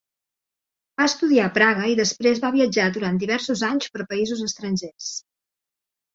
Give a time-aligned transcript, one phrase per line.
[1.01, 5.13] Va estudiar a Praga i després va viatjar durant diversos anys per països estrangers.